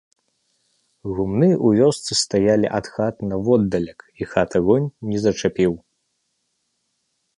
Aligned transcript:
Гумны 1.15 1.49
ў 1.65 1.81
вёсцы 1.81 2.11
стаялі 2.23 2.67
ад 2.79 2.85
хат 2.95 3.15
наводдалек, 3.29 3.99
і 4.23 4.29
хат 4.33 4.49
агонь 4.61 4.89
не 5.11 5.17
зачапіў. 5.27 5.73